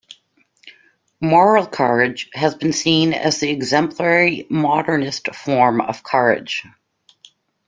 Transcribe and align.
Moral 1.19 1.67
courage 1.67 2.27
has 2.33 2.55
been 2.55 2.73
seen 2.73 3.13
as 3.13 3.39
the 3.39 3.51
exemplary 3.51 4.47
modernist 4.49 5.27
form 5.35 5.79
of 5.79 6.01
courage. 6.01 6.65